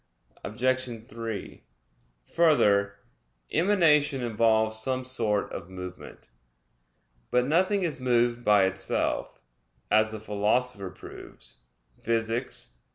[0.43, 1.07] Obj.
[1.07, 1.63] 3:
[2.33, 2.95] Further,
[3.51, 6.31] emanation involves some sort of movement.
[7.29, 9.39] But nothing is moved by itself,
[9.91, 11.59] as the Philosopher proves
[12.03, 12.71] (Phys.